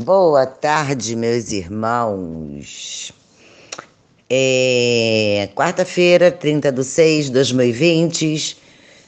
[0.00, 3.12] Boa tarde, meus irmãos.
[4.30, 8.56] É quarta-feira, 30 de 6 de 2020.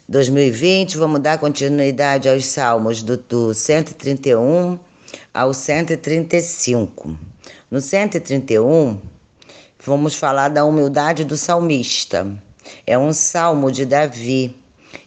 [0.09, 4.81] 2020, vamos dar continuidade aos salmos do, do 131
[5.33, 7.17] ao 135.
[7.71, 9.01] No 131,
[9.87, 12.37] vamos falar da humildade do salmista.
[12.85, 14.57] É um salmo de Davi,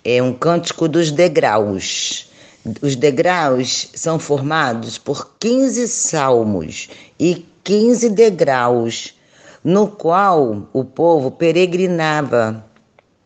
[0.02, 2.32] é um cântico dos degraus.
[2.82, 6.88] Os degraus são formados por 15 salmos
[7.20, 9.14] e 15 degraus,
[9.62, 12.64] no qual o povo peregrinava.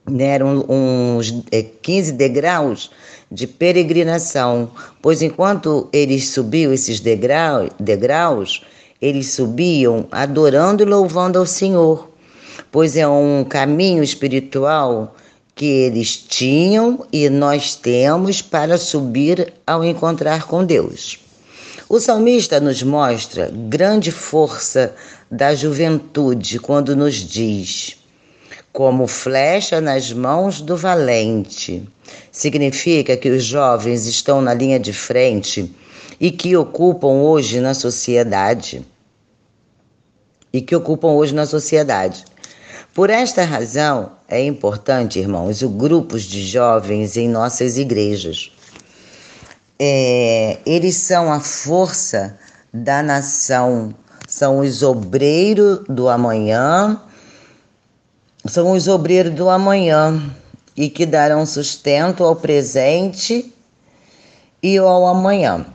[0.10, 0.26] Né?
[0.26, 1.44] Eram uns
[1.84, 2.90] 15 é, degraus
[3.32, 4.72] de peregrinação,
[5.04, 8.64] pois enquanto eles subiam esses degraus, degraus
[9.00, 12.10] eles subiam adorando e louvando ao Senhor,
[12.72, 15.16] pois é um caminho espiritual
[15.58, 21.20] que eles tinham e nós temos para subir ao encontrar com Deus.
[21.90, 24.94] O salmista nos mostra grande força
[25.32, 27.98] da juventude quando nos diz:
[28.72, 31.84] como flecha nas mãos do valente.
[32.32, 35.74] Significa que os jovens estão na linha de frente
[36.20, 38.86] e que ocupam hoje na sociedade.
[40.54, 42.24] E que ocupam hoje na sociedade.
[42.98, 48.52] Por esta razão, é importante, irmãos, o grupos de jovens em nossas igrejas.
[49.78, 52.40] É, eles são a força
[52.74, 53.94] da nação,
[54.28, 57.00] são os obreiros do amanhã,
[58.48, 60.20] são os obreiros do amanhã
[60.76, 63.54] e que darão sustento ao presente
[64.64, 65.68] e ao amanhã.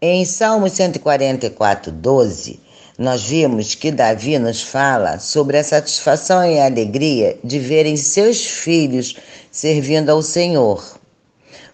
[0.00, 2.65] Em Salmo 144, 12,
[2.98, 8.44] nós vimos que Davi nos fala sobre a satisfação e a alegria de verem seus
[8.44, 9.16] filhos
[9.50, 10.98] servindo ao Senhor.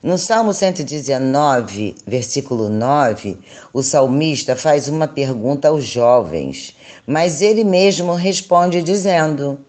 [0.02, 3.38] No Salmo 119, versículo 9,
[3.72, 6.74] o salmista faz uma pergunta aos jovens,
[7.06, 9.60] mas ele mesmo responde dizendo: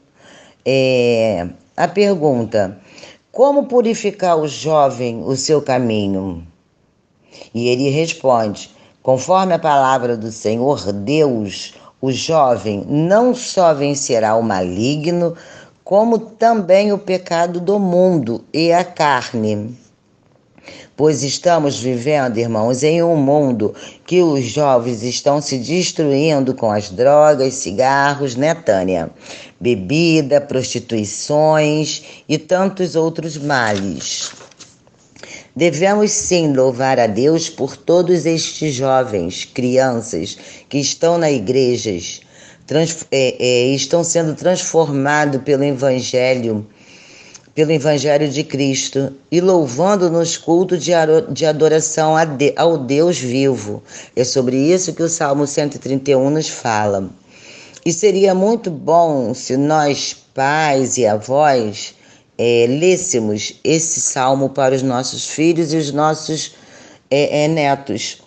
[0.65, 1.47] é,
[1.77, 2.79] a pergunta,
[3.31, 6.47] como purificar o jovem o seu caminho?
[7.53, 8.71] E ele responde:
[9.03, 15.35] Conforme a palavra do Senhor Deus, o jovem não só vencerá o maligno,
[15.83, 19.77] como também o pecado do mundo e a carne.
[20.95, 23.75] Pois estamos vivendo, irmãos, em um mundo
[24.05, 29.11] que os jovens estão se destruindo com as drogas, cigarros, né, Tânia?
[29.59, 34.42] Bebida, prostituições e tantos outros males.
[35.55, 40.35] Devemos sim louvar a Deus por todos estes jovens, crianças
[40.67, 42.21] que estão na igrejas,
[42.65, 46.65] trans, é, é, estão sendo transformados pelo Evangelho,
[47.53, 52.15] pelo Evangelho de Cristo e louvando nos cultos de adoração
[52.55, 53.83] ao Deus vivo.
[54.15, 57.11] É sobre isso que o Salmo 131 nos fala.
[57.85, 61.93] E seria muito bom se nós, pais e avós,
[62.37, 66.55] é, lêssemos esse salmo para os nossos filhos e os nossos
[67.09, 68.21] é, é, netos.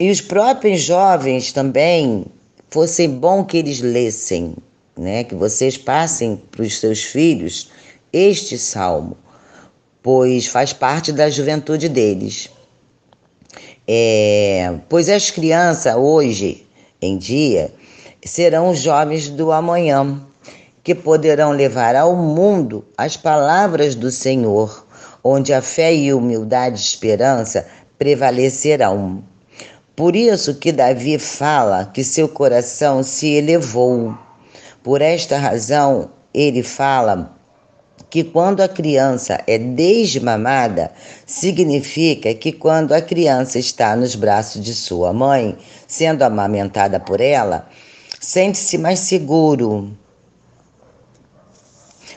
[0.00, 2.24] E os próprios jovens também,
[2.70, 4.56] fosse bom que eles lessem,
[4.98, 5.24] né?
[5.24, 7.70] que vocês passem para os seus filhos
[8.12, 9.16] este salmo,
[10.02, 12.50] pois faz parte da juventude deles.
[13.86, 16.66] É, pois as crianças hoje
[17.00, 17.70] em dia
[18.24, 20.20] serão os jovens do amanhã
[20.84, 24.86] que poderão levar ao mundo as palavras do Senhor,
[25.24, 27.66] onde a fé e humildade e esperança
[27.98, 29.24] prevalecerão.
[29.96, 34.14] Por isso que Davi fala que seu coração se elevou.
[34.82, 37.34] Por esta razão, ele fala
[38.10, 40.92] que quando a criança é desmamada,
[41.24, 45.56] significa que quando a criança está nos braços de sua mãe,
[45.86, 47.66] sendo amamentada por ela,
[48.20, 49.96] sente-se mais seguro,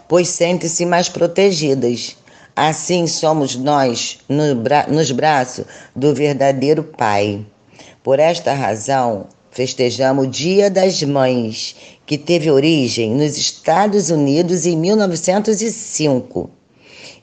[0.07, 2.16] pois sentem-se mais protegidas.
[2.56, 7.45] Assim somos nós no bra nos braços do verdadeiro Pai.
[8.04, 11.75] Por esta razão, festejamos o Dia das Mães,
[12.06, 16.50] que teve origem nos Estados Unidos em 1905.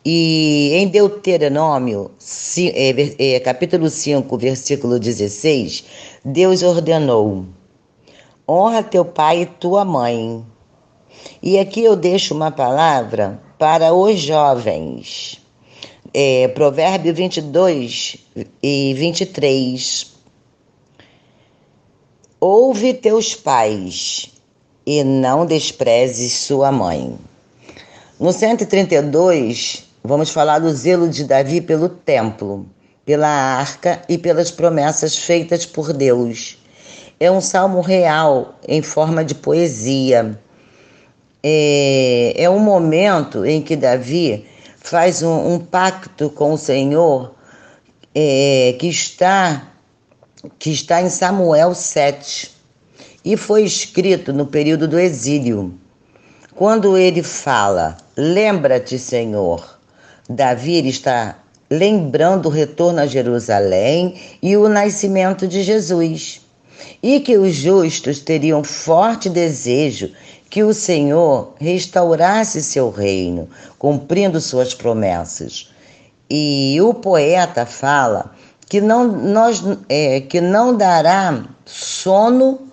[0.04, 2.10] E em Deuteronômio,
[2.58, 5.84] é, é, capítulo 5, versículo 16,
[6.22, 7.46] Deus ordenou:
[8.46, 10.44] Honra teu pai e tua mãe,
[11.42, 15.40] e aqui eu deixo uma palavra para os jovens.
[16.12, 18.16] É, Provérbio 22
[18.62, 20.14] e 23.
[22.40, 24.30] Ouve teus pais
[24.86, 27.18] e não desprezes sua mãe.
[28.20, 32.66] No 132, vamos falar do zelo de Davi pelo templo.
[33.04, 36.56] pela arca e pelas promessas feitas por Deus.
[37.20, 40.38] É um salmo real em forma de poesia.
[41.46, 44.46] É, é um momento em que Davi
[44.78, 47.34] faz um, um pacto com o Senhor
[48.14, 49.70] é, que está
[50.58, 52.50] que está em Samuel 7
[53.22, 55.74] e foi escrito no período do exílio.
[56.54, 59.78] Quando ele fala, lembra-te, Senhor,
[60.28, 61.36] Davi está
[61.70, 66.40] lembrando o retorno a Jerusalém e o nascimento de Jesus.
[67.02, 70.10] E que os justos teriam forte desejo
[70.54, 75.68] que o Senhor restaurasse seu reino, cumprindo suas promessas.
[76.30, 78.30] E o poeta fala
[78.68, 82.68] que não, nós, é, que não dará sono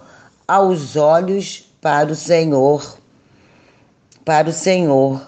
[0.47, 2.99] aos olhos para o Senhor,
[4.23, 5.27] para o Senhor.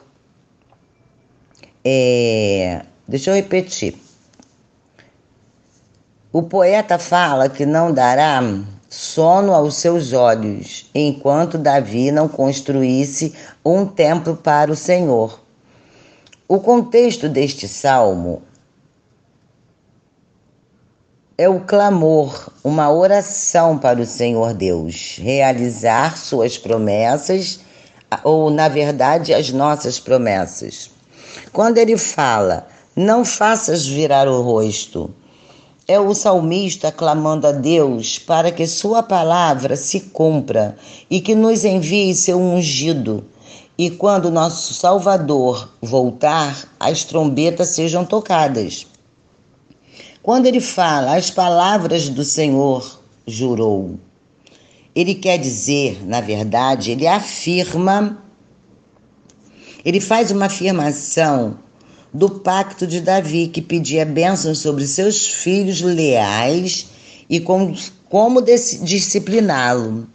[1.83, 3.99] É, deixa eu repetir.
[6.31, 8.43] O poeta fala que não dará
[8.93, 13.33] sono aos seus olhos, enquanto Davi não construísse
[13.65, 15.41] um templo para o Senhor.
[16.47, 18.43] O contexto deste salmo
[21.35, 27.61] é o clamor, uma oração para o Senhor Deus, realizar suas promessas,
[28.23, 30.91] ou na verdade, as nossas promessas.
[31.51, 35.11] Quando ele fala, não faças virar o rosto,
[35.87, 40.77] é o salmista clamando a Deus para que sua palavra se cumpra
[41.09, 43.25] e que nos envie seu ungido.
[43.77, 48.87] E quando nosso Salvador voltar, as trombetas sejam tocadas.
[50.21, 53.99] Quando ele fala, as palavras do Senhor jurou,
[54.95, 58.23] ele quer dizer, na verdade, ele afirma,
[59.83, 61.57] ele faz uma afirmação
[62.13, 66.87] do pacto de Davi, que pedia bênçãos sobre seus filhos leais
[67.27, 67.75] e como,
[68.07, 70.07] como discipliná-lo.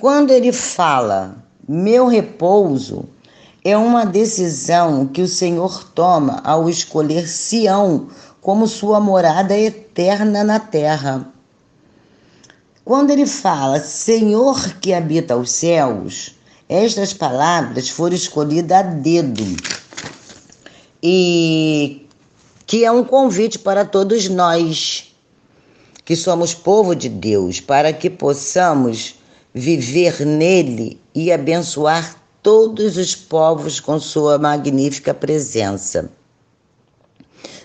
[0.00, 1.36] Quando ele fala,
[1.68, 3.08] meu repouso,
[3.64, 8.08] é uma decisão que o Senhor toma ao escolher Sião
[8.40, 11.28] como sua morada eterna na terra.
[12.84, 16.34] Quando ele fala Senhor que habita os céus,
[16.68, 19.81] estas palavras foram escolhidas a dedo
[21.02, 22.06] e
[22.66, 25.12] que é um convite para todos nós
[26.04, 29.16] que somos povo de Deus, para que possamos
[29.54, 36.10] viver nele e abençoar todos os povos com sua magnífica presença.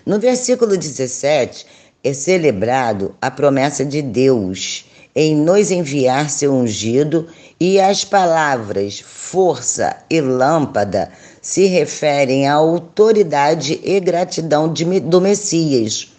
[0.05, 1.65] No versículo 17
[2.03, 4.85] é celebrado a promessa de Deus
[5.15, 7.27] em nos enviar seu ungido
[7.59, 11.11] e as palavras força e lâmpada
[11.47, 16.11] se referem à autoridade e gratidão de, do Messias,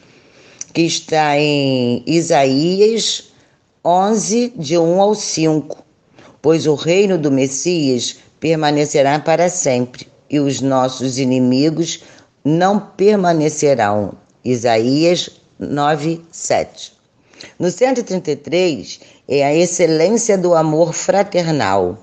[0.72, 3.25] que está em Isaías
[3.84, 5.84] 11, de 1 ao 5.
[6.40, 12.02] Pois o reino do Messias permanecerá para sempre e os nossos inimigos
[12.42, 14.14] não permanecerão.
[14.42, 15.28] Isaías
[15.58, 16.94] 9, 7.
[17.58, 21.98] No 133 é a excelência do amor fraternal.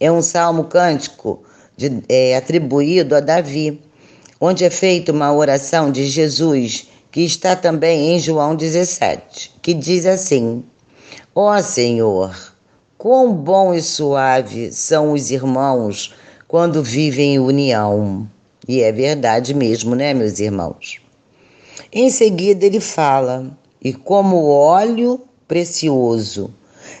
[0.00, 1.44] É um salmo cântico
[1.80, 3.80] de, é, atribuído a Davi,
[4.38, 10.04] onde é feita uma oração de Jesus, que está também em João 17, que diz
[10.04, 10.62] assim:
[11.34, 12.36] Ó oh Senhor,
[12.98, 16.12] quão bom e suave são os irmãos
[16.46, 18.28] quando vivem em união.
[18.68, 21.00] E é verdade mesmo, né, meus irmãos?
[21.90, 26.52] Em seguida, ele fala: e como óleo precioso.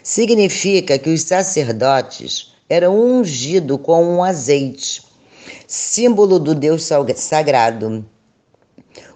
[0.02, 5.02] Significa que os sacerdotes eram ungidos com um azeite,
[5.66, 8.06] símbolo do Deus sagrado.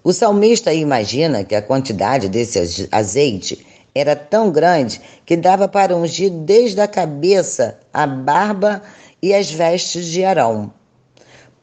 [0.03, 6.29] O salmista imagina que a quantidade desse azeite era tão grande que dava para ungir
[6.29, 8.83] desde a cabeça, a barba
[9.21, 10.71] e as vestes de Arão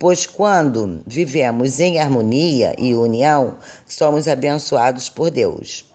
[0.03, 5.89] pois quando vivemos em harmonia e união, somos abençoados por Deus.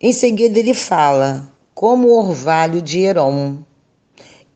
[0.00, 3.58] Em seguida, ele fala como o orvalho de Herom.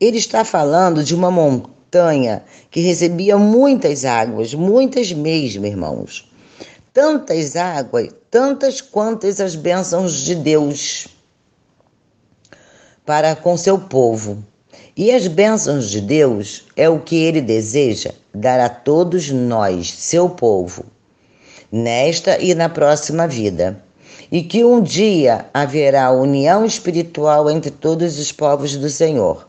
[0.00, 6.30] Ele está falando de uma montanha que recebia muitas águas, muitas mesmo, irmãos.
[6.92, 11.08] Tantas águas, tantas quantas as bênçãos de Deus
[13.08, 14.44] para com seu povo.
[14.94, 20.28] E as bênçãos de Deus é o que ele deseja dar a todos nós, seu
[20.28, 20.84] povo,
[21.72, 23.82] nesta e na próxima vida.
[24.30, 29.47] E que um dia haverá união espiritual entre todos os povos do Senhor.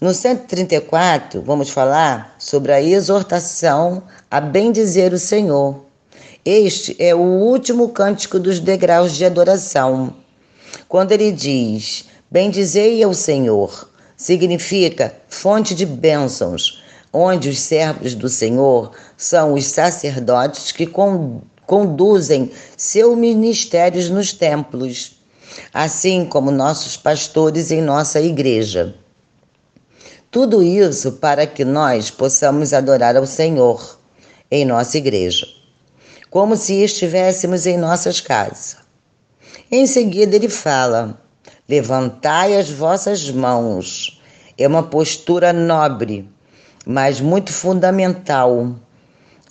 [0.00, 5.84] No 134, vamos falar sobre a exortação a bendizer o Senhor.
[6.44, 10.12] Este é o último cântico dos degraus de adoração.
[10.88, 16.82] Quando ele diz: Bendizei ao Senhor, significa fonte de bênçãos,
[17.12, 20.90] onde os servos do Senhor são os sacerdotes que
[21.66, 25.12] conduzem seus ministérios nos templos,
[25.72, 28.96] assim como nossos pastores em nossa igreja.
[30.34, 33.96] Tudo isso para que nós possamos adorar ao Senhor
[34.50, 35.46] em nossa igreja,
[36.28, 38.78] como se estivéssemos em nossas casas.
[39.70, 41.16] Em seguida, ele fala:
[41.68, 44.20] Levantai as vossas mãos.
[44.58, 46.28] É uma postura nobre,
[46.84, 48.74] mas muito fundamental,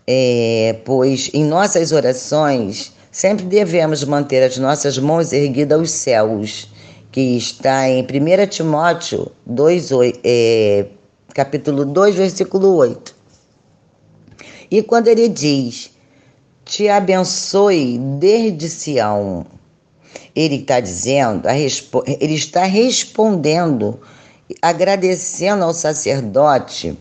[0.05, 6.72] é, pois em nossas orações sempre devemos manter as nossas mãos erguidas aos céus,
[7.13, 9.89] que está em 1 Timóteo 2,
[10.25, 10.87] é,
[11.33, 13.15] capítulo 2, versículo 8.
[14.69, 15.91] E quando ele diz:
[16.65, 19.45] Te abençoe desde Sião
[20.35, 23.99] ele está dizendo, ele está respondendo,
[24.61, 26.97] agradecendo ao sacerdote,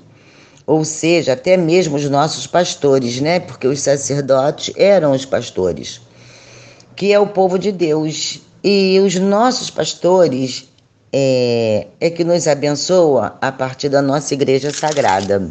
[0.66, 3.40] ou seja, até mesmo os nossos pastores, né?
[3.40, 6.00] Porque os sacerdotes eram os pastores,
[6.94, 8.40] que é o povo de Deus.
[8.64, 10.68] E os nossos pastores
[11.12, 15.50] é, é que nos abençoa a partir da nossa igreja sagrada.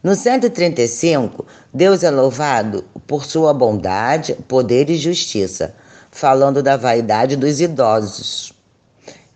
[0.00, 5.74] No 135, Deus é louvado por sua bondade, poder e justiça
[6.12, 8.52] falando da vaidade dos idosos.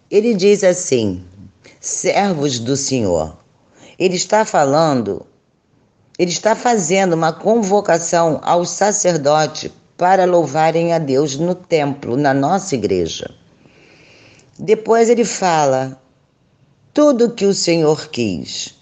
[0.09, 1.25] Ele diz assim:
[1.81, 3.37] servos do Senhor.
[3.99, 5.27] Ele está falando,
[6.17, 12.75] ele está fazendo uma convocação aos sacerdotes para louvarem a Deus no templo, na nossa
[12.75, 13.31] igreja.
[14.59, 16.01] Depois ele fala:
[16.93, 18.75] tudo que o Senhor quis.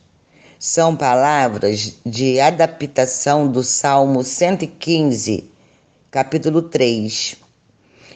[0.59, 5.51] São palavras de adaptação do Salmo 115,
[6.11, 7.37] capítulo 3.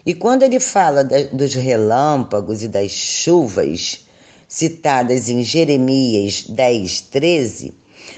[0.05, 4.01] E quando ele fala dos relâmpagos e das chuvas,
[4.47, 7.73] citadas em Jeremias 10, 13,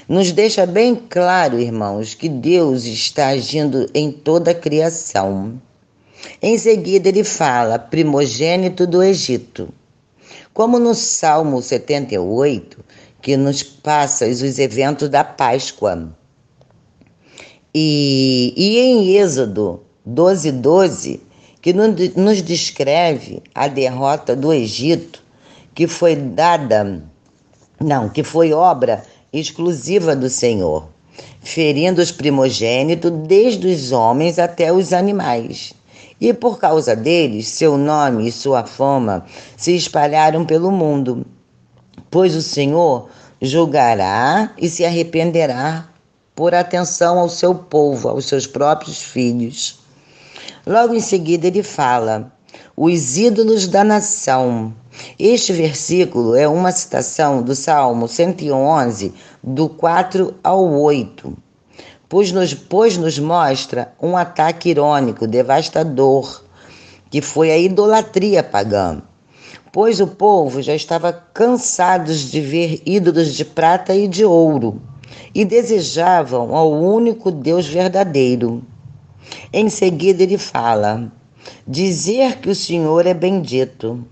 [0.07, 5.61] nos deixa bem claro, irmãos, que Deus está agindo em toda a criação.
[6.41, 9.69] Em seguida, ele fala primogênito do Egito.
[10.53, 12.83] Como no Salmo 78,
[13.21, 16.11] que nos passa os eventos da Páscoa.
[17.73, 21.21] E, e em Êxodo 12, 12,
[21.61, 25.21] que nos descreve a derrota do Egito,
[25.75, 27.03] que foi dada,
[27.79, 30.87] não, que foi obra exclusiva do Senhor,
[31.41, 35.73] ferindo os primogênitos desde os homens até os animais.
[36.19, 41.25] E por causa deles, seu nome e sua fama se espalharam pelo mundo,
[42.09, 43.09] pois o Senhor
[43.41, 45.87] julgará e se arrependerá
[46.35, 49.79] por atenção ao seu povo, aos seus próprios filhos.
[50.65, 52.31] Logo em seguida, ele fala:
[52.75, 54.73] os ídolos da nação.
[55.19, 59.13] Este versículo é uma citação do Salmo 111,
[59.43, 61.35] do 4 ao 8,
[62.07, 66.43] pois nos, pois nos mostra um ataque irônico, devastador,
[67.09, 69.01] que foi a idolatria pagã.
[69.71, 74.81] Pois o povo já estava cansado de ver ídolos de prata e de ouro
[75.33, 78.63] e desejavam ao único Deus verdadeiro.
[79.51, 81.11] Em seguida, ele fala:
[81.67, 84.05] dizer que o Senhor é bendito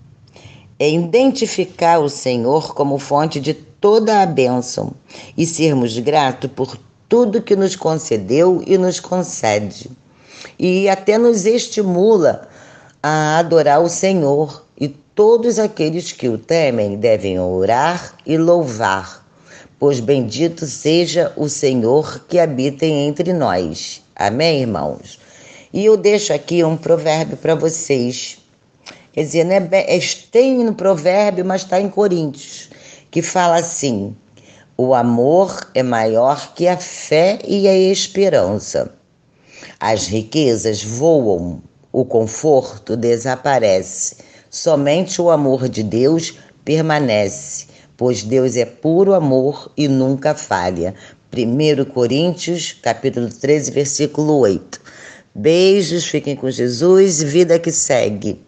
[0.79, 4.91] é identificar o Senhor como fonte de toda a bênção
[5.37, 6.77] e sermos gratos por
[7.07, 9.89] tudo que nos concedeu e nos concede.
[10.57, 12.47] E até nos estimula
[13.01, 19.25] a adorar o Senhor, e todos aqueles que o temem devem orar e louvar,
[19.79, 24.01] pois bendito seja o Senhor que habita entre nós.
[24.15, 25.19] Amém, irmãos?
[25.71, 28.39] E eu deixo aqui um provérbio para vocês.
[29.15, 32.69] Quer dizer, não é, é, tem no provérbio, mas está em Coríntios,
[33.09, 34.13] que fala assim:
[34.75, 38.93] o amor é maior que a fé e a esperança.
[39.79, 44.17] As riquezas voam, o conforto desaparece.
[44.49, 50.93] Somente o amor de Deus permanece, pois Deus é puro amor e nunca falha.
[51.33, 54.81] 1 Coríntios, capítulo 13, versículo 8.
[55.33, 58.44] Beijos, fiquem com Jesus, vida que segue.